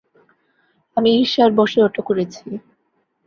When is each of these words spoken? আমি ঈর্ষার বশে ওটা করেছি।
আমি 0.97 1.09
ঈর্ষার 1.17 1.51
বশে 1.59 1.79
ওটা 1.83 2.01
করেছি। 2.07 2.45